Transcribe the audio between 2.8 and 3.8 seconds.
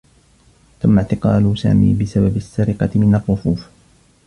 من الرّفوف.